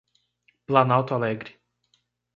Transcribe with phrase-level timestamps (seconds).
[0.65, 1.61] Planalto Alegre